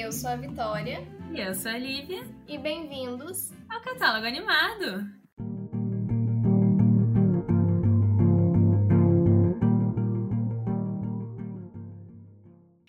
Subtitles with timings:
[0.00, 1.06] Eu sou a Vitória.
[1.30, 2.22] E eu sou a Lívia.
[2.48, 5.04] E bem-vindos ao Catálogo Animado.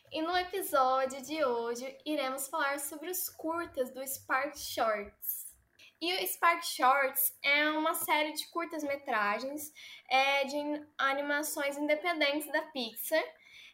[0.09, 5.54] E no episódio de hoje iremos falar sobre os curtas do Spark Shorts.
[6.00, 9.73] E o Spark Shorts é uma série de curtas-metragens
[10.09, 10.55] é, de
[10.98, 13.23] animações independentes da Pixar,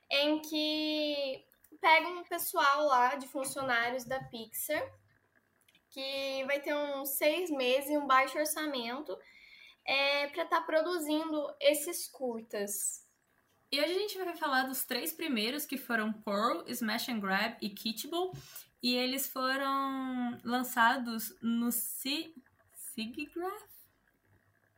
[0.09, 1.46] em que
[1.80, 4.84] pega um pessoal lá de funcionários da Pixar,
[5.90, 9.17] que vai ter uns seis meses e um baixo orçamento
[9.86, 13.05] é, para estar tá produzindo esses curtas.
[13.72, 17.58] E hoje a gente vai falar dos três primeiros, que foram Pearl, Smash and Grab
[17.62, 18.31] e Kitchable.
[18.81, 22.36] E eles foram lançados no SIGGRAPH.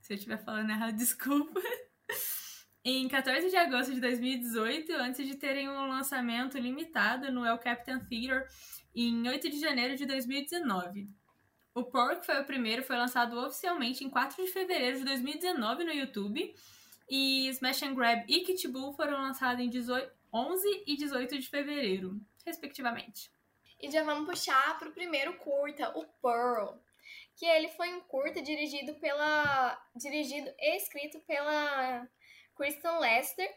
[0.02, 1.62] Se eu estiver falando errado, desculpa
[2.84, 8.00] em 14 de agosto de 2018, antes de terem um lançamento limitado no El Capitan
[8.00, 8.48] Theater
[8.96, 11.10] em 8 de janeiro de 2019.
[11.74, 15.92] O Pork foi o primeiro, foi lançado oficialmente em 4 de fevereiro de 2019 no
[15.92, 16.54] YouTube.
[17.10, 21.50] E Smash and Grab e Kit Bull foram lançados em 18, 11 e 18 de
[21.50, 23.32] fevereiro, respectivamente.
[23.82, 26.78] E já vamos puxar para o primeiro curta, o Pearl,
[27.36, 32.08] que ele foi um curta dirigido pela dirigido e escrito pela
[32.60, 33.50] Kristen Lester,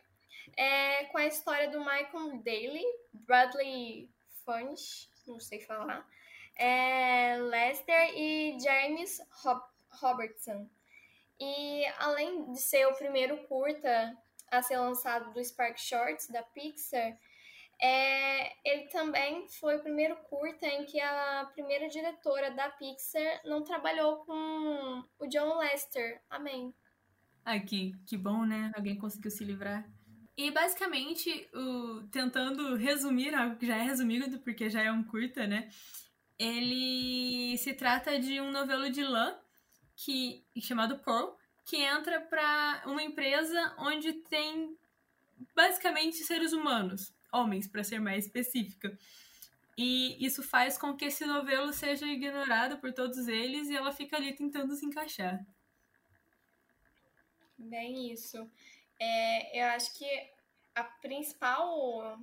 [0.57, 4.09] é, com a história do Michael Daly, Bradley
[4.45, 6.07] Funch, não sei falar,
[6.55, 9.21] é, Lester e James
[10.01, 10.71] Robertson.
[11.41, 14.17] E além de ser o primeiro curta
[14.53, 17.19] a ser lançado do Spark Shorts da Pixar,
[17.81, 23.65] é, ele também foi o primeiro curta em que a primeira diretora da Pixar não
[23.65, 26.23] trabalhou com o John Lester.
[26.31, 26.73] Amém.
[27.45, 28.73] Ai, que, que bom, né?
[28.75, 29.85] Alguém conseguiu se livrar.
[30.37, 35.47] E basicamente, o, tentando resumir algo que já é resumido, porque já é um curta,
[35.47, 35.69] né?
[36.39, 39.37] Ele se trata de um novelo de lã
[39.95, 44.77] que, chamado Pearl, que entra para uma empresa onde tem
[45.55, 48.97] basicamente seres humanos, homens, para ser mais específica.
[49.77, 54.17] E isso faz com que esse novelo seja ignorado por todos eles e ela fica
[54.17, 55.45] ali tentando se encaixar.
[57.63, 58.51] Bem isso.
[59.01, 60.07] É, eu acho que
[60.75, 62.19] a principal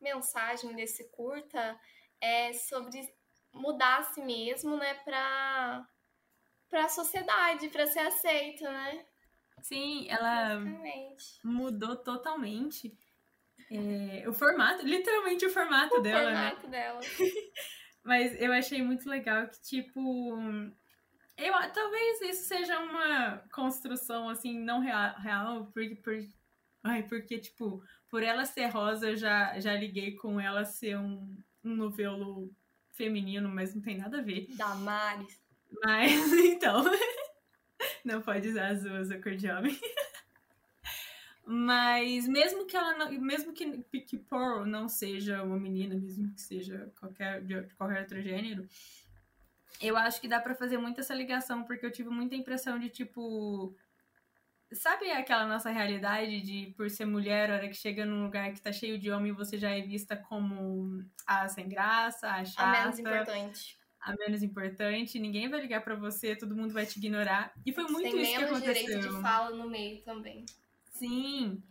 [0.00, 1.78] mensagem desse curta
[2.20, 3.08] é sobre
[3.52, 5.86] mudar a si mesmo, né, para
[6.68, 9.06] para a sociedade, para ser aceito, né?
[9.62, 10.60] Sim, ela
[11.44, 12.92] mudou totalmente
[13.70, 16.50] é, o formato, literalmente o formato o dela, né?
[16.50, 16.70] formato né?
[16.70, 17.00] dela.
[18.04, 20.36] Mas eu achei muito legal que, tipo,
[21.36, 26.14] eu, talvez isso seja uma construção, assim, não real, real porque, por,
[26.82, 31.36] ai, porque, tipo, por ela ser rosa, eu já, já liguei com ela ser um,
[31.62, 32.50] um novelo
[32.90, 34.46] feminino, mas não tem nada a ver.
[34.56, 35.38] Damares.
[35.84, 36.84] Mas, então,
[38.04, 39.78] não pode usar azul, a cor de homem.
[41.48, 46.40] Mas mesmo que ela não, mesmo que, que Pearl não seja uma menina, mesmo que
[46.40, 48.68] seja qualquer, de qualquer outro gênero,
[49.80, 52.88] eu acho que dá para fazer muito essa ligação, porque eu tive muita impressão de
[52.88, 53.74] tipo.
[54.72, 58.60] Sabe aquela nossa realidade de, por ser mulher, a hora que chega num lugar que
[58.60, 62.62] tá cheio de homem, você já é vista como a sem graça, a chata.
[62.62, 63.78] A menos importante.
[64.00, 67.52] A menos importante, ninguém vai ligar para você, todo mundo vai te ignorar.
[67.64, 68.74] E foi muito Tem isso que aconteceu.
[68.74, 70.44] Tem menos direito de fala no meio também.
[70.90, 71.62] Sim.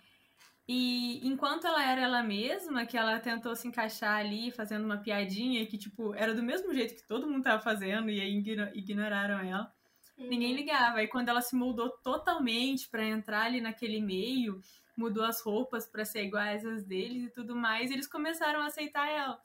[0.68, 5.66] E enquanto ela era ela mesma, que ela tentou se encaixar ali, fazendo uma piadinha
[5.68, 8.44] que, tipo, era do mesmo jeito que todo mundo tava fazendo, e aí
[8.74, 9.72] ignoraram ela.
[10.18, 10.28] Uhum.
[10.28, 11.03] Ninguém ligava.
[11.03, 14.59] E quando ela se moldou totalmente para entrar ali naquele meio,
[14.98, 19.08] mudou as roupas para ser iguais às deles e tudo mais, eles começaram a aceitar
[19.08, 19.40] ela.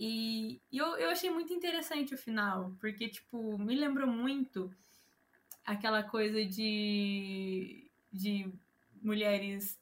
[0.00, 4.70] E, e eu, eu achei muito interessante o final, porque, tipo, me lembrou muito
[5.64, 8.52] aquela coisa de, de
[9.06, 9.78] mulheres.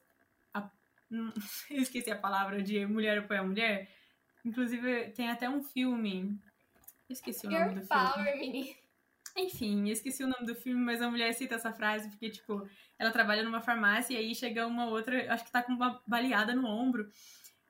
[0.53, 0.69] A,
[1.69, 3.89] eu esqueci a palavra de mulher apoia mulher.
[4.43, 6.39] Inclusive, tem até um filme.
[7.09, 8.77] Eu esqueci o nome do power, filme.
[9.35, 12.65] Enfim, esqueci o nome do filme, mas a mulher cita essa frase porque, tipo,
[12.97, 16.55] ela trabalha numa farmácia e aí chega uma outra, acho que tá com uma baleada
[16.55, 17.11] no ombro.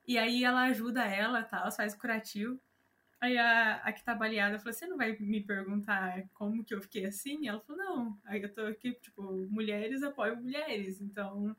[0.08, 2.60] E aí ela ajuda ela, tal, faz curativo.
[3.26, 6.82] Aí a, a que tá baleada falou: Você não vai me perguntar como que eu
[6.82, 7.48] fiquei assim?
[7.48, 8.22] Ela falou: Não.
[8.24, 11.56] Aí eu tô aqui, tipo, mulheres apoiam mulheres, então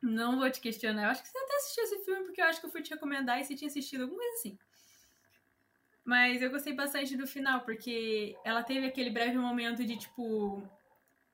[0.00, 1.02] não vou te questionar.
[1.02, 2.94] Eu acho que você até assistiu esse filme porque eu acho que eu fui te
[2.94, 4.58] recomendar e você tinha assistido alguma coisa assim.
[6.02, 10.66] Mas eu gostei bastante do final, porque ela teve aquele breve momento de tipo: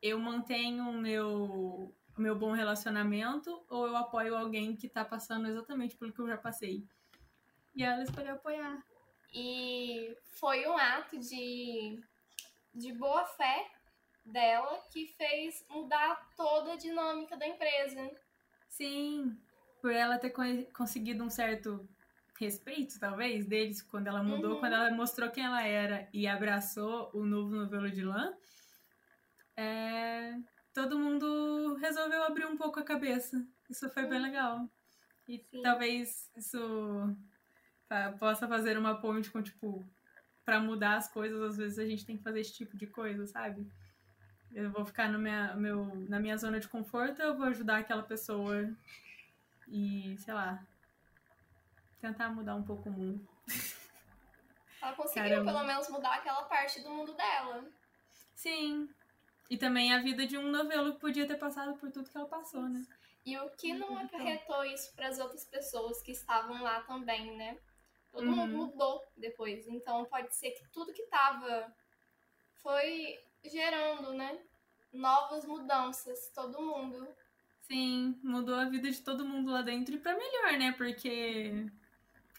[0.02, 5.46] eu mantenho o meu, o meu bom relacionamento ou eu apoio alguém que tá passando
[5.46, 6.84] exatamente pelo que eu já passei.
[7.76, 8.82] E ela escolheu apoiar.
[9.32, 12.00] E foi um ato de,
[12.74, 13.70] de boa fé
[14.24, 18.10] dela que fez mudar toda a dinâmica da empresa.
[18.68, 19.36] Sim,
[19.80, 20.30] por ela ter
[20.72, 21.88] conseguido um certo
[22.38, 24.60] respeito, talvez, deles, quando ela mudou, uhum.
[24.60, 28.34] quando ela mostrou quem ela era e abraçou o novo novelo de lã,
[29.56, 30.34] é,
[30.74, 33.46] todo mundo resolveu abrir um pouco a cabeça.
[33.70, 34.68] Isso foi bem legal.
[35.26, 35.62] E Sim.
[35.62, 37.16] talvez isso
[38.18, 39.86] possa fazer uma ponte com, tipo,
[40.44, 43.26] para mudar as coisas, às vezes a gente tem que fazer esse tipo de coisa,
[43.26, 43.66] sabe?
[44.52, 48.02] Eu vou ficar no minha, meu, na minha zona de conforto, eu vou ajudar aquela
[48.02, 48.72] pessoa
[49.68, 50.64] e, sei lá,
[52.00, 53.28] tentar mudar um pouco o mundo.
[54.80, 55.52] Ela conseguiu Caramba.
[55.52, 57.64] pelo menos mudar aquela parte do mundo dela.
[58.34, 58.88] Sim.
[59.50, 62.28] E também a vida de um novelo que podia ter passado por tudo que ela
[62.28, 62.86] passou, né?
[63.24, 67.58] E o que não acarretou isso para as outras pessoas que estavam lá também, né?
[68.16, 68.34] Todo uhum.
[68.34, 69.68] mundo mudou depois.
[69.68, 71.70] Então pode ser que tudo que tava
[72.62, 74.38] foi gerando, né?
[74.90, 77.06] Novas mudanças, todo mundo.
[77.60, 80.72] Sim, mudou a vida de todo mundo lá dentro e pra melhor, né?
[80.72, 81.66] Porque.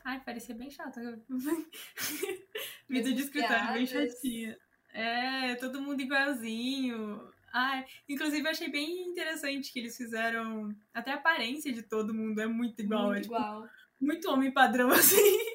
[0.04, 1.00] Ai, parecia bem chato.
[2.90, 4.58] vida de escritório bem chatinha.
[4.92, 7.32] É, todo mundo igualzinho.
[7.54, 10.76] Ai, inclusive eu achei bem interessante que eles fizeram.
[10.92, 13.10] Até a aparência de todo mundo é muito igual.
[13.10, 13.70] Muito é, tipo, igual.
[14.02, 15.47] Muito homem padrão, assim.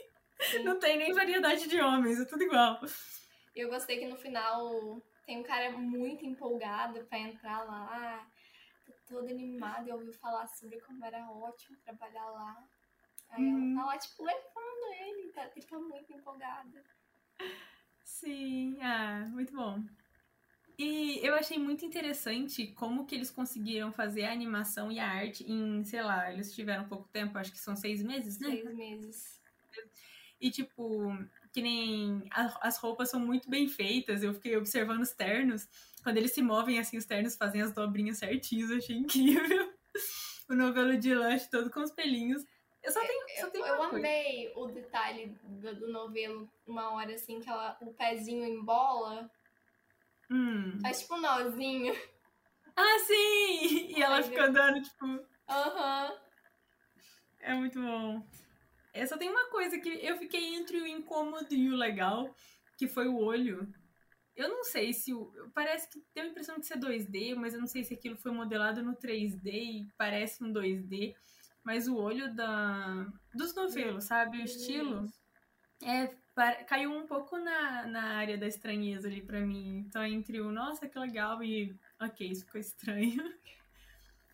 [0.53, 0.65] Sim.
[0.65, 2.81] Não tem nem variedade de homens, é tudo igual.
[3.55, 8.27] Eu gostei que no final tem um cara muito empolgado pra entrar lá.
[8.87, 12.65] Tô todo animado e ouviu falar sobre como era ótimo trabalhar lá.
[13.31, 13.73] Aí uhum.
[13.73, 16.79] ela tá lá, tipo, levando ele, tá, ele tá muito empolgado.
[18.05, 19.83] Sim, ah, muito bom.
[20.79, 25.45] E eu achei muito interessante como que eles conseguiram fazer a animação e a arte
[25.51, 28.51] em, sei lá, eles tiveram pouco tempo, acho que são seis meses, né?
[28.51, 29.41] Seis meses.
[30.43, 31.17] E, tipo,
[31.53, 32.29] que nem
[32.61, 34.25] as roupas são muito bem feitas.
[34.25, 35.69] Eu fiquei observando os ternos.
[36.03, 38.69] Quando eles se movem assim, os ternos fazem as dobrinhas certinhos.
[38.69, 39.73] Eu achei incrível.
[40.51, 42.45] o novelo de Lush todo com os pelinhos.
[42.83, 47.15] Eu só tenho, só tenho eu, eu amei o detalhe do, do, novelo, uma hora
[47.15, 49.31] assim, que ela, o pezinho embola.
[50.29, 50.77] Hum.
[50.83, 51.95] Faz tipo um nozinho.
[52.75, 53.95] Ah, sim!
[53.97, 55.05] E ela Ai, fica andando, tipo.
[55.49, 56.11] Aham.
[56.11, 56.19] Uhum.
[57.39, 58.27] É muito bom.
[58.93, 62.35] Eu só tem uma coisa que eu fiquei entre o incômodo e o legal,
[62.77, 63.73] que foi o olho.
[64.37, 65.13] Eu não sei se.
[65.55, 68.33] Parece que tem a impressão de ser 2D, mas eu não sei se aquilo foi
[68.33, 71.15] modelado no 3D e parece um 2D.
[71.65, 74.39] Mas o olho da, dos novelos, sabe?
[74.39, 75.07] O estilo.
[75.83, 76.09] É,
[76.67, 79.85] caiu um pouco na, na área da estranheza ali pra mim.
[79.87, 83.23] Então, entre o nossa, que legal e ok, isso ficou estranho.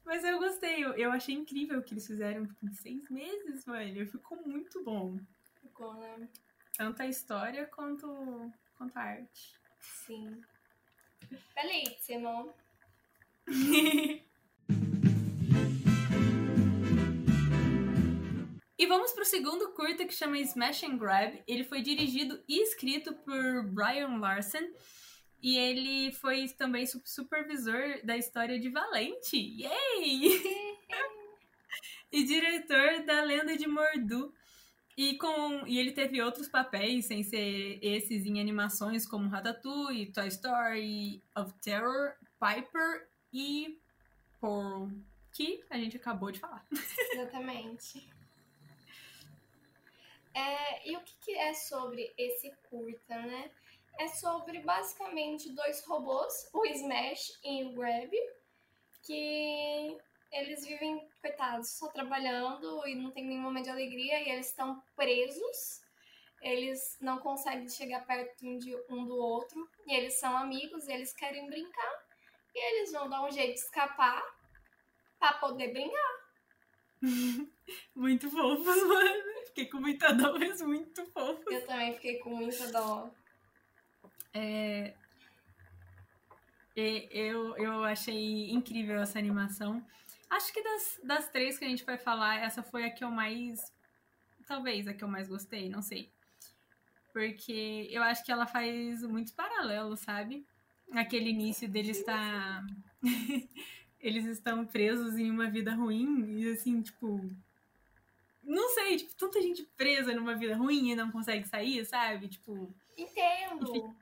[0.09, 3.67] Mas eu gostei, eu, eu achei incrível o que eles fizeram tipo, em seis meses,
[3.67, 4.07] velho.
[4.07, 5.19] Ficou muito bom.
[5.61, 6.27] Ficou, né?
[6.79, 9.53] Tanto a história quanto, quanto a arte.
[9.79, 10.41] Sim.
[11.55, 12.55] Belíssimo.
[18.81, 21.43] E vamos pro segundo curta que chama Smash and Grab.
[21.49, 24.71] Ele foi dirigido e escrito por Brian Larson.
[25.41, 29.37] E ele foi também supervisor da história de Valente.
[29.37, 30.43] Yay!
[32.11, 34.35] e diretor da Lenda de Mordu.
[34.97, 40.27] E, com, e ele teve outros papéis, sem ser esses em animações como Ratatouille, Toy
[40.27, 43.79] Story, of Terror, Piper e
[44.41, 44.89] Pearl,
[45.33, 46.67] que a gente acabou de falar.
[47.13, 48.09] Exatamente.
[50.35, 53.51] É, e o que, que é sobre esse curta, né?
[53.99, 58.11] É sobre basicamente dois robôs, o Smash e o Grab,
[59.03, 59.99] que
[60.33, 64.83] eles vivem, coitados, só trabalhando e não tem nenhum momento de alegria e eles estão
[64.95, 65.83] presos.
[66.41, 71.13] Eles não conseguem chegar perto de um do outro e eles são amigos e eles
[71.13, 72.07] querem brincar
[72.55, 74.23] e eles vão dar um jeito de escapar
[75.19, 76.29] para poder brincar.
[77.95, 79.25] muito fofos, mano.
[79.47, 81.53] Fiquei com muita dó, mas muito fofos.
[81.53, 83.11] Eu também fiquei com muita dó.
[84.35, 84.95] É,
[87.11, 89.85] eu, eu achei incrível essa animação.
[90.31, 93.11] Acho que das, das três que a gente vai falar, essa foi a que eu
[93.11, 93.73] mais.
[94.47, 96.13] Talvez a que eu mais gostei, não sei.
[97.13, 100.47] Porque eu acho que ela faz muitos paralelos, sabe?
[100.93, 102.65] Aquele início deles estar.
[103.99, 107.29] eles estão presos em uma vida ruim e assim, tipo.
[108.43, 112.29] Não sei, tipo, tanta gente presa numa vida ruim e não consegue sair, sabe?
[112.29, 112.73] Tipo.
[112.97, 113.95] Entendo.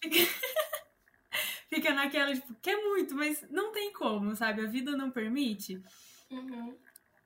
[0.00, 0.16] Fica,
[1.68, 4.62] fica naquela, tipo, quer muito, mas não tem como, sabe?
[4.62, 5.82] A vida não permite.
[6.30, 6.76] Uhum.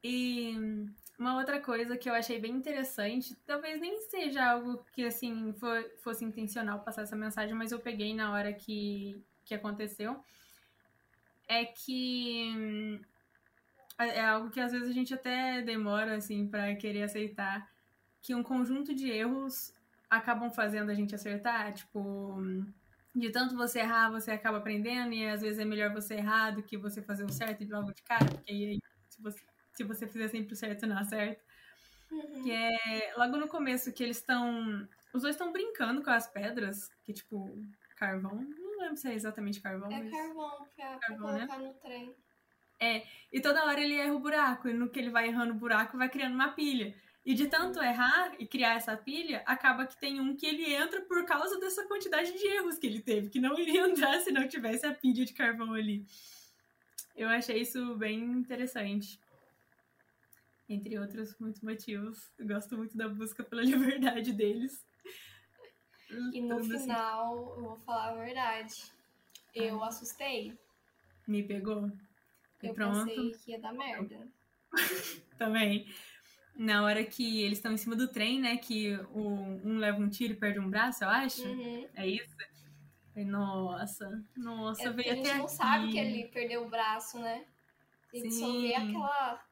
[0.02, 0.54] E
[1.18, 5.52] Uma outra coisa que eu achei bem interessante, talvez nem seja algo que assim
[6.02, 10.22] fosse intencional passar essa mensagem, mas eu peguei na hora que, que aconteceu,
[11.48, 13.00] é que hum,
[13.98, 17.68] é algo que às vezes a gente até demora assim para querer aceitar
[18.22, 19.72] que um conjunto de erros
[20.10, 22.38] acabam fazendo a gente acertar, tipo,
[23.14, 26.62] de tanto você errar, você acaba aprendendo e às vezes é melhor você errar do
[26.62, 30.06] que você fazer o certo de logo de cara, porque aí se você, se você
[30.06, 31.42] fizer sempre o certo, não acerta.
[32.10, 32.42] Uhum.
[32.42, 34.88] Que é logo no começo que eles estão.
[35.12, 37.54] Os dois estão brincando com as pedras, que tipo,
[37.96, 38.34] carvão.
[38.34, 39.90] Não lembro se é exatamente carvão.
[39.90, 40.10] É mas...
[40.10, 41.66] carvão, pra, carvão, pra colocar né?
[41.66, 42.16] no trem.
[42.80, 45.56] É, e toda hora ele erra o buraco, e no que ele vai errando o
[45.56, 46.94] buraco, vai criando uma pilha.
[47.28, 51.02] E de tanto errar e criar essa pilha, acaba que tem um que ele entra
[51.02, 54.48] por causa dessa quantidade de erros que ele teve, que não iria entrar se não
[54.48, 56.06] tivesse a pilha de carvão ali.
[57.14, 59.20] Eu achei isso bem interessante.
[60.66, 62.30] Entre outros muitos motivos.
[62.38, 64.82] Eu gosto muito da busca pela liberdade deles.
[66.32, 67.60] E no Tudo final, assim.
[67.60, 68.90] eu vou falar a verdade.
[69.54, 70.58] Eu assustei.
[71.26, 71.92] Me pegou?
[72.62, 73.04] E eu pronto.
[73.04, 74.26] pensei que ia dar merda.
[75.36, 75.86] Também.
[76.58, 78.56] Na hora que eles estão em cima do trem, né?
[78.56, 81.46] Que o, um leva um tiro e perde um braço, eu acho.
[81.46, 81.88] Uhum.
[81.94, 82.36] É isso?
[83.14, 85.54] Nossa, nossa, é, veio até A gente não aqui.
[85.54, 87.44] sabe que ele perdeu o braço, né?
[88.12, 88.40] A gente Sim.
[88.40, 89.44] só vê aquela...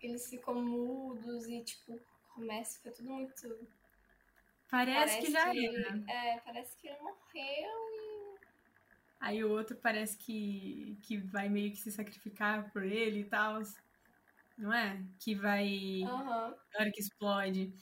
[0.00, 2.00] Eles ficam mudos e, tipo,
[2.34, 3.68] começa, fica tudo muito...
[4.68, 6.02] Parece, parece que já que, era.
[6.08, 7.16] É, parece que ele morreu
[7.92, 8.38] e...
[9.20, 13.60] Aí o outro parece que, que vai meio que se sacrificar por ele e tal
[14.58, 15.02] não é?
[15.18, 16.00] Que vai.
[16.02, 16.06] Uhum.
[16.06, 17.72] Na hora que explode.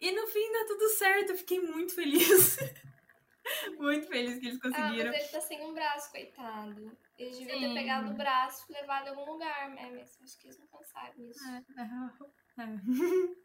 [0.00, 2.56] E no fim dá tudo certo, eu fiquei muito feliz.
[3.78, 5.10] muito feliz que eles conseguiram.
[5.10, 6.96] Ah, mas ele tá sem um braço, coitado.
[7.16, 9.90] Eles deviam ter pegado o braço e levado em algum lugar, né?
[9.92, 11.40] Mas acho que eles não pensaram nisso.
[11.48, 12.64] É, é.
[12.64, 12.66] é.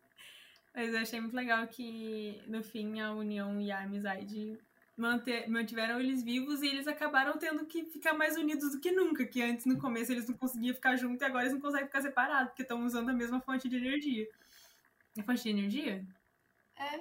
[0.74, 4.58] mas eu achei muito legal que, no fim, a união e a amizade
[4.98, 9.26] manter, mantiveram eles vivos e eles acabaram tendo que ficar mais unidos do que nunca,
[9.26, 12.02] que antes no começo eles não conseguiam ficar juntos e agora eles não conseguem ficar
[12.02, 14.28] separados, porque estão usando a mesma fonte de energia.
[15.18, 16.06] É fonte de energia?
[16.76, 17.00] É.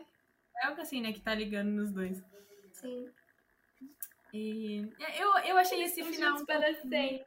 [0.58, 2.22] É algo assim, né, que tá ligando nos dois.
[2.72, 3.10] Sim.
[4.32, 6.44] E é, eu, eu achei esse final.
[6.44, 7.24] para sempre.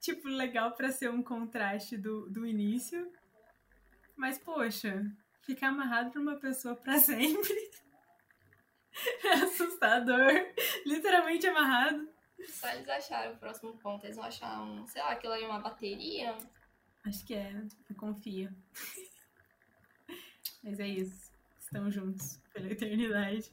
[0.00, 3.10] tipo, legal para ser um contraste do, do início.
[4.16, 5.04] Mas, poxa,
[5.42, 7.70] ficar amarrado pra uma pessoa para sempre.
[9.24, 10.30] É assustador.
[10.86, 12.08] Literalmente amarrado.
[12.46, 14.04] Só eles acharam o próximo ponto.
[14.04, 16.36] Eles vão achar um, sei lá, aquilo ali é uma bateria.
[17.04, 17.52] Acho que é,
[17.90, 18.54] eu confio.
[20.62, 21.32] Mas é isso.
[21.58, 23.52] Estão juntos pela eternidade.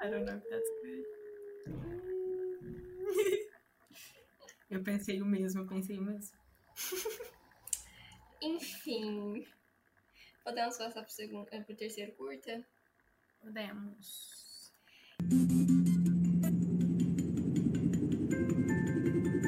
[0.00, 1.04] I don't know if that's good.
[4.70, 6.34] Eu pensei o mesmo, eu pensei o mesmo.
[8.40, 9.46] Enfim.
[10.42, 12.66] Podemos passar pro, segundo, pro terceiro curta?
[13.42, 14.41] Podemos.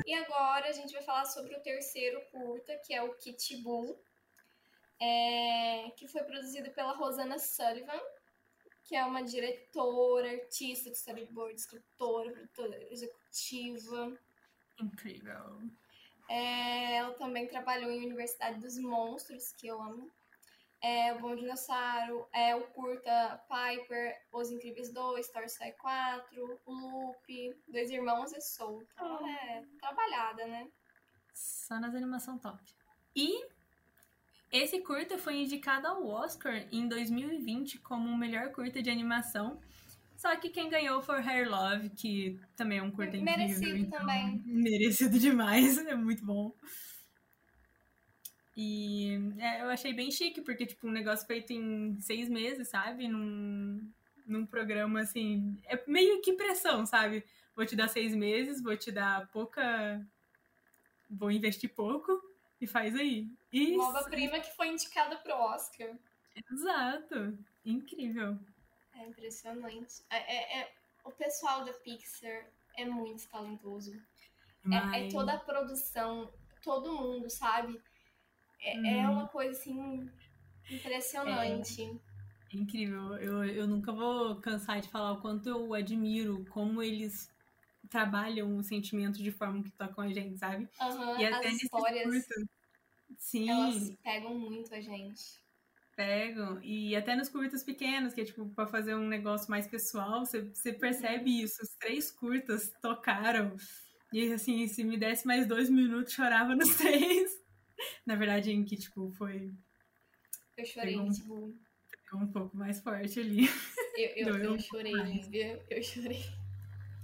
[0.06, 3.98] E agora a gente vai falar sobre o terceiro curta, que é o Kit Bull,
[5.00, 8.00] é, que foi produzido pela Rosana Sullivan,
[8.84, 14.18] que é uma diretora, artista de storyboard, escritora, produtora executiva.
[14.80, 15.62] Incrível.
[16.28, 20.10] É, ela também trabalhou em Universidade dos Monstros, que eu amo
[20.84, 26.72] é, O Bom Dinossauro, é, o curta Piper, Os Incríveis 2, Toy Story 4, o
[26.72, 28.82] Loop, Dois Irmãos e Soul.
[28.92, 29.26] Então oh.
[29.26, 30.68] é trabalhada, né?
[31.32, 32.62] Só nas animação top.
[33.16, 33.46] E
[34.52, 39.58] esse curta foi indicado ao Oscar em 2020 como o melhor curta de animação.
[40.18, 43.38] Só que quem ganhou foi Hair Love, que também é um curta incrível.
[43.38, 44.42] Merecido então, também.
[44.44, 46.54] Merecido demais, é muito bom.
[48.56, 53.08] E é, eu achei bem chique, porque, tipo, um negócio feito em seis meses, sabe?
[53.08, 53.90] Num,
[54.24, 57.24] num programa, assim, é meio que pressão, sabe?
[57.56, 60.00] Vou te dar seis meses, vou te dar pouca...
[61.10, 62.20] Vou investir pouco
[62.60, 63.28] e faz aí.
[63.52, 63.76] Isso.
[63.76, 65.90] Nova prima que foi indicada pro Oscar.
[66.50, 67.38] Exato.
[67.64, 68.38] Incrível.
[68.94, 70.02] É impressionante.
[70.10, 70.72] É, é, é
[71.04, 72.46] o pessoal da Pixar
[72.76, 74.00] é muito talentoso.
[74.62, 74.92] Mas...
[74.92, 76.32] É, é toda a produção,
[76.62, 77.80] todo mundo, sabe?
[78.64, 78.86] É, hum.
[78.86, 80.10] é uma coisa assim
[80.70, 81.82] impressionante.
[81.82, 83.16] É, é incrível.
[83.18, 87.28] Eu, eu nunca vou cansar de falar o quanto eu admiro como eles
[87.90, 90.68] trabalham o sentimento de forma que tocam a gente, sabe?
[90.80, 92.26] Uhum, e até as histórias.
[93.18, 93.50] Sim.
[93.50, 95.22] Elas pegam muito a gente.
[95.94, 96.60] Pegam.
[96.62, 100.40] E até nos curtas pequenos, que é tipo, pra fazer um negócio mais pessoal, você,
[100.40, 101.44] você percebe uhum.
[101.44, 101.62] isso.
[101.62, 103.54] Os três curtas tocaram.
[104.12, 107.43] E assim, se me desse mais dois minutos, chorava nos três.
[108.06, 109.52] Na verdade, em que, tipo, foi.
[110.56, 111.54] Eu chorei, um- tipo.
[112.04, 113.46] Pegou um pouco mais forte ali.
[113.96, 115.28] Eu, eu, eu chorei, mais.
[115.70, 116.24] Eu chorei.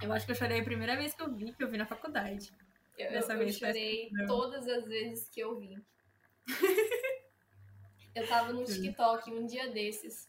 [0.02, 1.86] Eu acho que eu chorei a primeira vez que eu vi, que eu vi na
[1.86, 2.52] faculdade.
[2.98, 5.78] Eu, Dessa eu, vez eu chorei todas as vezes que eu vi.
[8.14, 8.64] eu tava no.
[8.64, 10.26] TikTok um dia desses,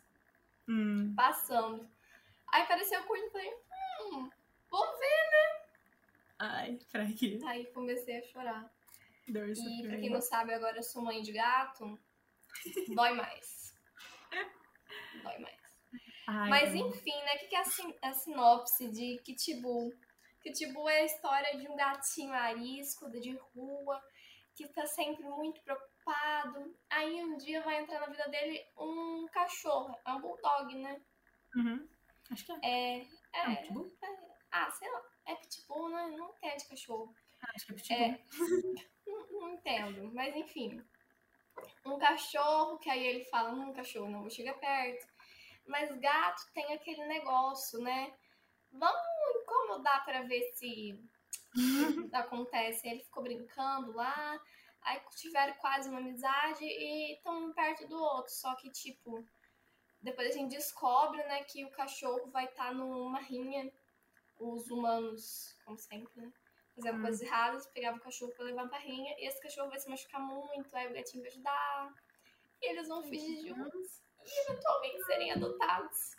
[0.67, 1.13] Hum.
[1.15, 1.89] passando.
[2.53, 3.53] Aí apareceu o curto e falei,
[4.01, 4.29] hum,
[4.69, 5.65] vamos ver.
[6.37, 7.39] Ai, pra quê?
[7.45, 8.71] Aí comecei a chorar.
[9.27, 11.99] E pra quem não sabe, agora eu sou mãe de gato.
[12.93, 13.73] Dói mais.
[15.23, 15.61] Dói mais.
[16.27, 17.35] Ai, Mas enfim, né?
[17.35, 19.93] O que que é a, sin- a sinopse de Kitbull?
[20.41, 24.01] Kitbull é a história de um gatinho arisco de rua
[24.55, 26.75] que tá sempre muito preocupado.
[26.89, 31.01] Aí um dia vai entrar na vida dele um cachorro, é um bulldog, né?
[31.55, 31.87] Uhum.
[32.31, 32.99] Acho que é.
[32.99, 33.07] É.
[33.33, 33.55] É um É.
[33.57, 33.97] pitbull?
[34.51, 35.01] Ah, sei lá.
[35.27, 36.07] É pitbull, né?
[36.17, 37.13] Não entende cachorro.
[37.41, 37.97] Ah, acho que é pitbull.
[37.97, 38.81] É.
[39.41, 40.81] Não, não entendo, mas enfim.
[41.85, 45.07] Um cachorro, que aí ele fala, um cachorro, não vou chegar perto.
[45.65, 48.13] Mas gato tem aquele negócio, né?
[48.71, 49.01] Vamos
[49.41, 50.97] incomodar pra ver se
[52.13, 52.87] acontece.
[52.87, 54.39] Ele ficou brincando lá,
[54.81, 58.31] aí tiveram quase uma amizade e estão um perto do outro.
[58.31, 59.25] Só que, tipo,
[60.01, 63.71] depois a gente descobre, né, que o cachorro vai estar numa rinha.
[64.39, 66.33] Os humanos, como sempre, né?
[66.81, 67.01] Fizeram Hum.
[67.03, 70.19] coisas erradas, pegava o cachorro pra levar pra rinha, e esse cachorro vai se machucar
[70.19, 71.93] muito, aí o gatinho vai ajudar.
[72.59, 76.15] E eles vão fugir juntos e eventualmente serem adotados.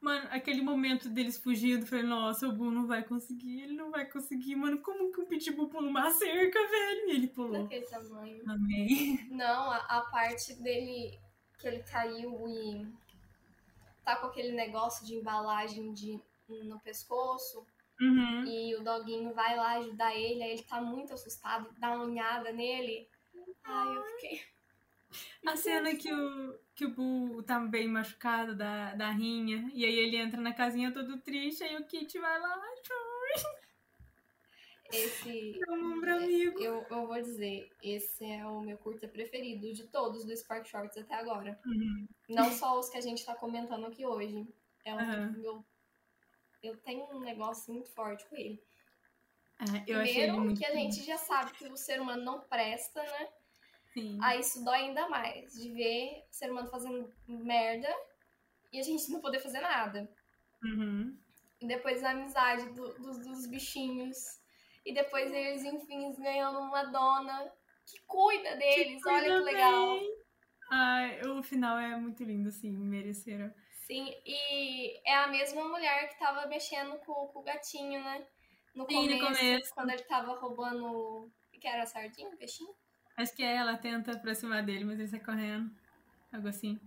[0.00, 3.90] Mano, aquele momento deles fugindo, eu falei, nossa, o Boo não vai conseguir, ele não
[3.90, 4.80] vai conseguir, mano.
[4.80, 7.08] Como que um pitbull pula uma cerca, velho?
[7.08, 7.64] E ele pulou.
[7.64, 8.42] Daquele tamanho.
[8.48, 9.28] Amém.
[9.30, 11.18] Não, a, a parte dele
[11.58, 12.86] que ele caiu e
[14.04, 16.18] tá com aquele negócio de embalagem de,
[16.48, 17.66] no pescoço
[18.00, 18.44] Uhum.
[18.46, 22.50] e o doguinho vai lá ajudar ele, aí ele tá muito assustado, dá uma unhada
[22.50, 23.08] nele.
[23.62, 24.40] Ai, eu fiquei.
[25.46, 29.98] A cena que o, que o Boo tá bem machucado da, da rinha, e aí
[29.98, 32.56] ele entra na casinha todo triste, aí o Kit vai lá,
[34.92, 35.60] Esse.
[35.68, 36.60] um ombro amigo.
[36.60, 40.96] Eu, eu vou dizer, esse é o meu curta preferido de todos do Spark Shorts
[40.98, 41.58] até agora.
[41.64, 42.08] Uhum.
[42.28, 44.46] Não só os que a gente tá comentando aqui hoje.
[44.84, 45.34] É um Aham.
[45.38, 45.64] meu.
[46.62, 48.62] Eu tenho um negócio muito forte com ele.
[49.60, 53.02] É, ele Primeiro, muito que a gente já sabe que o ser humano não presta,
[53.02, 53.28] né?
[53.92, 54.18] Sim.
[54.22, 57.88] Aí isso dói ainda mais, de ver o ser humano fazendo merda
[58.72, 60.10] e a gente não poder fazer nada.
[60.62, 61.18] Uhum.
[61.60, 64.16] E depois a amizade do- dos, dos bichinhos.
[64.84, 67.52] E depois eles, enfim, ganhando uma dona
[67.84, 69.02] que cuida deles.
[69.04, 69.86] Olha que legal.
[69.98, 70.20] bem.
[70.70, 73.52] Ai, o final é muito lindo, assim, mereceram.
[73.90, 78.24] Sim, e é a mesma mulher que tava mexendo com, com o gatinho, né?
[78.72, 79.74] No Sim, no começo, começo.
[79.74, 81.28] quando ele tava roubando.
[81.60, 82.28] Que era sardinha?
[82.28, 82.70] o Peixinho?
[83.16, 85.74] Acho que é, ela tenta aproximar dele, mas ele sai correndo.
[86.32, 86.78] Algo assim.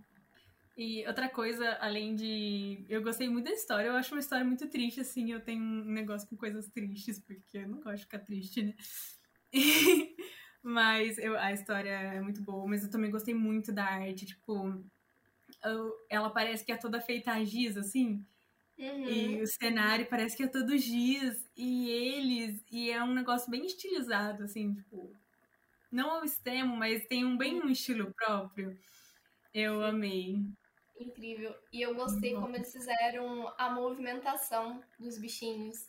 [0.78, 2.86] E outra coisa, além de.
[2.88, 5.30] Eu gostei muito da história, eu acho uma história muito triste, assim.
[5.30, 8.74] Eu tenho um negócio com coisas tristes, porque eu não gosto de ficar triste, né?
[10.62, 14.24] mas eu- a história é muito boa, mas eu também gostei muito da arte.
[14.24, 14.82] Tipo,
[16.08, 18.24] ela parece que é toda feita a giz, assim.
[18.78, 19.08] Uhum.
[19.08, 21.48] E o cenário parece que é todo giz.
[21.56, 22.64] E eles.
[22.70, 25.14] E é um negócio bem estilizado, assim, tipo.
[25.90, 28.76] Não ao extremo, mas tem um bem um estilo próprio.
[29.52, 30.44] Eu amei.
[30.98, 31.54] Incrível.
[31.72, 35.88] E eu gostei como eles fizeram a movimentação dos bichinhos.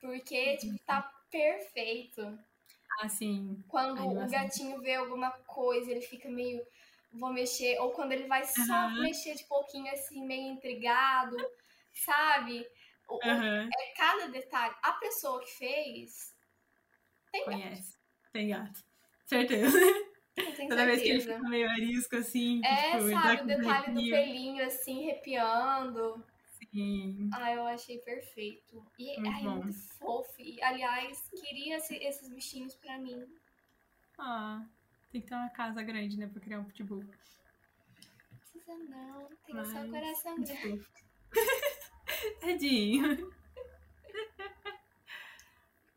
[0.00, 2.38] Porque, tipo, tá perfeito.
[3.00, 3.62] Assim.
[3.68, 6.62] Quando o gatinho vê alguma coisa, ele fica meio.
[7.12, 7.78] Vou mexer.
[7.80, 9.02] Ou quando ele vai só Aham.
[9.02, 11.36] mexer de pouquinho, assim, meio intrigado.
[11.92, 12.66] Sabe?
[13.08, 13.68] O- Aham.
[13.72, 14.74] é cada detalhe.
[14.82, 16.34] A pessoa que fez.
[17.32, 17.96] Tem gato, Conhece.
[18.32, 18.84] Tem gato.
[19.26, 19.78] Certeza.
[20.68, 22.60] Toda vez que ele fica meio arisco, assim.
[22.64, 26.24] É, tipo, ele sabe, o detalhe do pelinho, assim, arrepiando.
[26.70, 27.28] Sim.
[27.32, 28.86] Ah, eu achei perfeito.
[28.98, 30.34] E Muito ai, é muito fofo.
[30.40, 33.26] E, aliás, queria esse- esses bichinhos pra mim.
[34.18, 34.64] Ah,
[35.10, 37.02] tem que ter uma casa grande, né, pra criar um pitbull.
[37.04, 40.86] Não precisa não, tem só Mas- o coração Muito grande.
[42.40, 43.32] Tadinho.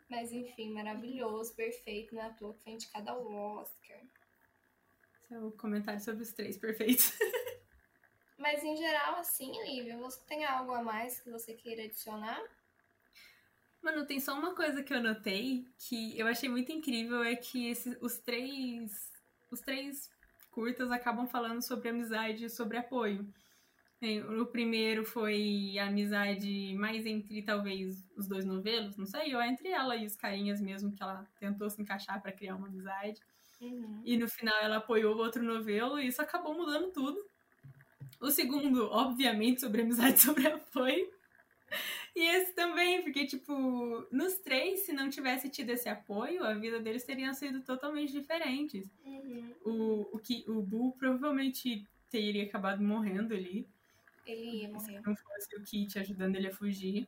[0.10, 2.24] Mas enfim, maravilhoso, perfeito, né?
[2.24, 3.98] À toa que foi indicado ao Oscar.
[5.30, 7.14] É o comentário sobre os três perfeitos.
[8.38, 12.42] Mas em geral, assim, Lívia, você tem algo a mais que você queira adicionar?
[13.82, 17.68] Mano, tem só uma coisa que eu notei que eu achei muito incrível é que
[17.68, 19.10] esses, os três
[19.50, 20.10] os três
[20.52, 23.28] curtas acabam falando sobre amizade e sobre apoio.
[24.00, 29.42] Tem- O primeiro foi a amizade mais entre talvez os dois novelos, não sei, ou
[29.42, 33.22] entre ela e os carinhas mesmo que ela tentou se encaixar pra criar uma amizade.
[33.62, 34.02] Uhum.
[34.06, 37.18] E no final ela apoiou o outro novelo e isso acabou mudando tudo.
[38.22, 41.10] O segundo, obviamente, sobre amizade sobre apoio.
[42.16, 46.80] E esse também, porque, tipo, nos três, se não tivesse tido esse apoio, a vida
[46.80, 48.92] deles teria sido totalmente diferentes.
[49.06, 49.56] Uhum.
[49.64, 53.66] O, o, que, o Boo provavelmente teria acabado morrendo ali.
[54.26, 55.02] Ele ia Se morrer.
[55.06, 57.08] não fosse o Kit ajudando ele a fugir.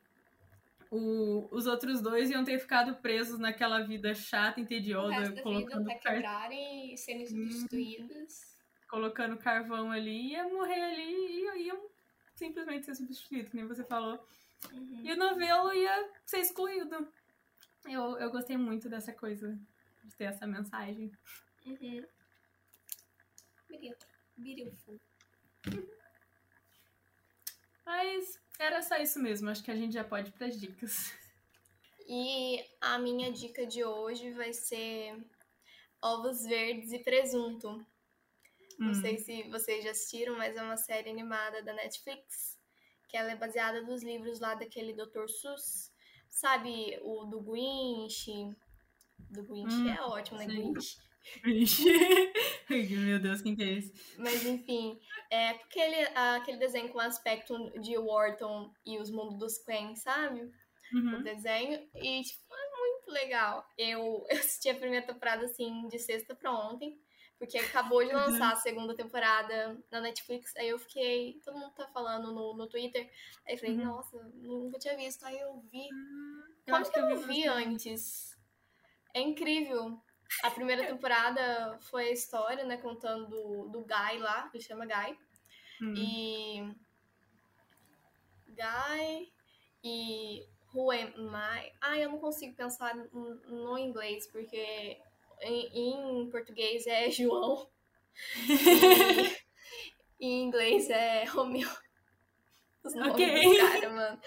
[0.90, 5.90] O, os outros dois iam ter ficado presos naquela vida chata, entediosa, da vida colocando,
[5.90, 8.56] até quebrarem e serem substituídos.
[8.88, 11.90] colocando carvão ali, ia morrer ali e iam
[12.36, 14.24] simplesmente ser substituídos, que nem você falou.
[14.72, 15.02] Uhum.
[15.04, 17.12] E o novelo ia ser excluído.
[17.86, 19.60] Eu, eu gostei muito dessa coisa,
[20.04, 21.12] de ter essa mensagem.
[21.66, 22.06] Uhum.
[23.70, 24.06] Bonito.
[24.38, 25.00] Beautiful.
[27.86, 31.14] Mas era só isso mesmo, acho que a gente já pode ir pras dicas.
[32.08, 35.18] E a minha dica de hoje vai ser
[36.02, 37.86] ovos verdes e presunto.
[38.80, 38.94] Não Hum.
[38.96, 42.60] sei se vocês já assistiram, mas é uma série animada da Netflix,
[43.14, 45.28] que ela é baseada nos livros lá daquele Dr.
[45.28, 45.94] Seuss,
[46.28, 48.32] sabe, o do Grinch.
[49.30, 50.56] Do Grinch Hum, é ótimo, né, sim.
[50.56, 50.98] Grinch?
[51.44, 51.84] Vixe.
[53.06, 53.94] Meu Deus, quem que é esse?
[54.18, 55.00] Mas enfim,
[55.30, 60.42] é porque ele, aquele desenho com aspecto de Wharton e os mundos dos Quen, sabe?
[60.42, 61.22] O Uhum.
[61.22, 61.88] desenho.
[61.96, 63.64] E, tipo, é muito legal.
[63.78, 67.00] Eu, eu assisti a primeira temporada, assim, de sexta pra ontem.
[67.44, 70.56] Porque acabou de Meu lançar a segunda temporada na Netflix.
[70.56, 71.42] Aí eu fiquei.
[71.44, 73.12] Todo mundo tá falando no, no Twitter.
[73.46, 73.84] Aí eu falei, Uhum.
[73.84, 75.26] nossa, nunca tinha visto.
[75.26, 75.90] Aí eu vi.
[76.66, 78.38] Eu Como que eu não vi antes?
[79.14, 80.02] É incrível.
[80.42, 82.78] A primeira temporada foi a história, né?
[82.78, 85.20] Contando do, do Guy lá, que chama Guy.
[85.82, 85.94] Hum.
[85.98, 86.76] E.
[88.48, 89.34] Guy
[89.84, 91.74] e Who Am I?
[91.82, 94.98] Ah, eu não consigo pensar no inglês, porque
[95.44, 97.70] em, em português é João.
[100.20, 101.70] E em inglês é Romeu.
[102.84, 103.44] Os nomes Ok.
[103.44, 104.22] dos caras, mano.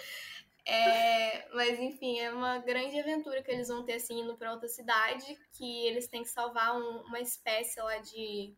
[0.69, 4.69] É, mas enfim, é uma grande aventura que eles vão ter assim indo pra outra
[4.69, 8.53] cidade, que eles têm que salvar um- uma espécie lá de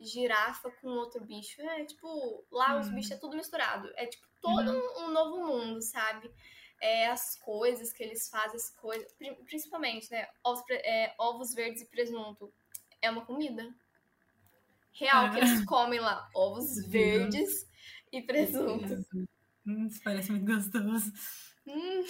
[0.00, 1.60] girafa com outro bicho.
[1.62, 2.94] É tipo, lá os Hum.
[2.94, 3.90] bichos é tudo misturado.
[3.96, 6.30] É tipo todo um, um novo mundo, sabe?
[6.80, 9.10] É, as coisas que eles fazem, as coisas.
[9.14, 10.28] pri- Principalmente, né?
[10.44, 12.52] Ovos, é, ovos verdes e presunto.
[13.00, 13.74] É uma comida.
[14.92, 16.28] Real que eles comem lá.
[16.34, 17.68] Ovos verdes
[18.12, 19.04] e presunto.
[19.66, 21.12] Hum, isso parece muito gostoso.
[21.66, 22.04] Hum,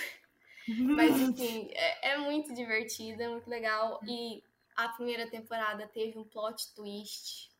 [0.68, 4.00] mas enfim, é, é muito divertido, é muito legal.
[4.07, 4.42] E
[4.76, 7.50] a primeira temporada teve um plot twist.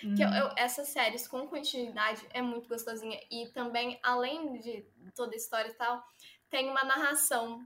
[0.00, 0.34] Que eu- Hum.
[0.34, 3.18] eu- essas séries com continuidade é muito gostosinha.
[3.30, 4.84] E também, além de
[5.14, 6.04] toda a história e tal,
[6.50, 7.64] tem uma narração.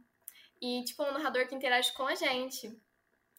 [0.60, 2.68] E, tipo, um narrador que interage com a gente.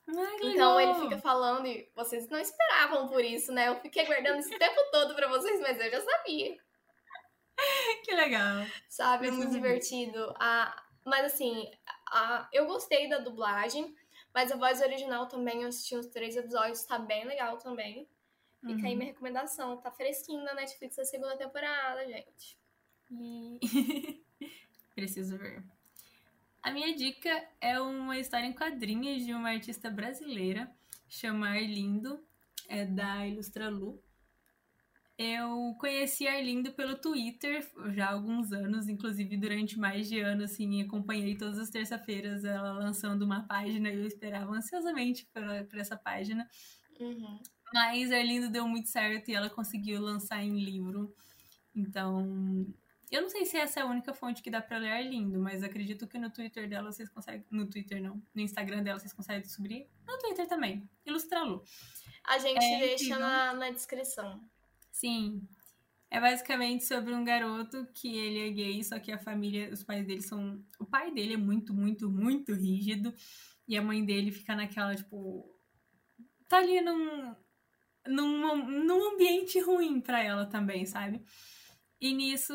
[0.08, 1.02] Ai, Então ele legal.
[1.10, 3.70] fica falando e vocês não esperavam por isso, né?
[3.70, 6.58] Eu fiquei guardando esse tempo todo pra vocês, mas eu já sabia.
[8.04, 8.66] Que legal.
[8.90, 9.28] Sabe?
[9.28, 10.34] É muito divertido.
[10.38, 11.72] Ah, mas assim,
[12.08, 13.96] a, eu gostei da dublagem,
[14.34, 18.06] mas a voz original também, eu assisti uns três episódios, tá bem legal também.
[18.66, 18.98] Fica aí Uhum.
[18.98, 19.78] minha recomendação.
[19.78, 22.58] Tá fresquinho na Netflix a segunda temporada, gente.
[23.12, 23.60] E-
[24.96, 25.64] Preciso ver.
[26.62, 27.30] A minha dica
[27.60, 30.72] é uma história em quadrinhos de uma artista brasileira,
[31.10, 32.24] chama Arlindo,
[32.70, 34.02] é da Ilustralu.
[35.18, 40.44] Eu conheci a Arlindo pelo Twitter já há alguns anos, inclusive durante mais de ano,
[40.44, 45.78] assim, acompanhei todas as terça-feiras ela lançando uma página e eu esperava ansiosamente por, por
[45.78, 46.50] essa página.
[47.00, 47.40] Uhum.
[47.74, 51.14] Mas Arlindo deu muito certo e ela conseguiu lançar em livro.
[51.76, 52.66] Então,
[53.16, 55.64] eu não sei se essa é a única fonte que dá pra ler Arlindo, mas
[55.64, 57.46] acredito que no Twitter dela vocês conseguem.
[57.52, 58.22] No Twitter não.
[58.34, 59.88] No Instagram dela vocês conseguem descobrir.
[60.08, 60.90] No Twitter também.
[61.06, 61.64] Ilustralu.
[62.26, 63.20] A gente É deixa incrível.
[63.20, 64.42] na, na descrição.
[64.92, 65.48] Sim.
[66.10, 70.06] É basicamente sobre um garoto que ele é gay, só que a família, os pais
[70.06, 70.64] dele são.
[70.80, 73.14] O pai dele é muito, muito, muito rígido.
[73.68, 75.50] E a mãe dele fica naquela, tipo.
[76.48, 77.36] Tá ali num.
[78.06, 81.24] Num, num ambiente ruim pra ela também, sabe?
[82.04, 82.54] E nisso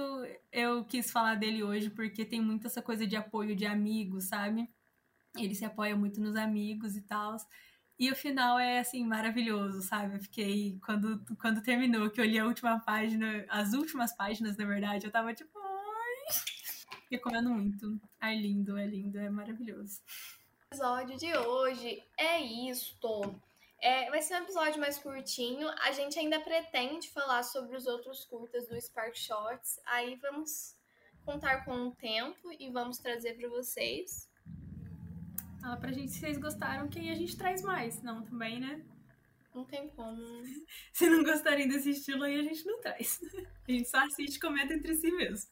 [0.52, 4.68] eu quis falar dele hoje porque tem muito essa coisa de apoio de amigos, sabe?
[5.34, 7.34] Ele se apoia muito nos amigos e tal.
[7.98, 10.16] E o final é, assim, maravilhoso, sabe?
[10.16, 14.66] Eu fiquei, quando, quando terminou, que eu li a última página, as últimas páginas, na
[14.66, 16.98] verdade, eu tava tipo, ai.
[17.10, 17.98] Recomendo muito.
[18.20, 20.02] É lindo, é lindo, é maravilhoso.
[20.70, 23.34] O episódio de hoje é isto.
[23.80, 25.68] É, vai ser um episódio mais curtinho.
[25.82, 29.78] A gente ainda pretende falar sobre os outros curtas do Spark Shots.
[29.86, 30.76] Aí vamos
[31.24, 34.28] contar com o tempo e vamos trazer para vocês.
[35.60, 38.02] Fala pra gente se vocês gostaram, quem a gente traz mais.
[38.02, 38.84] Não, também, né?
[39.54, 40.22] Não tem como.
[40.92, 43.20] Se não gostarem desse estilo aí, a gente não traz.
[43.66, 45.50] A gente só assiste e comenta entre si mesmo.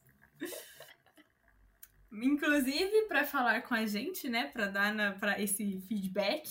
[2.11, 6.49] Inclusive, para falar com a gente, né, para dar na, pra esse feedback,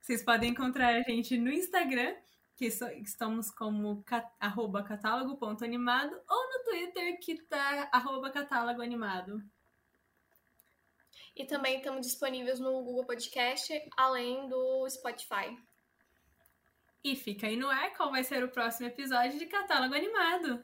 [0.00, 2.16] vocês podem encontrar a gente no Instagram,
[2.56, 9.42] que so, estamos como cat, arroba catálogo.animado, ou no Twitter, que tá arroba catálogo animado.
[11.36, 15.56] E também estamos disponíveis no Google Podcast, além do Spotify.
[17.02, 20.62] E fica aí no ar qual vai ser o próximo episódio de Catálogo Animado.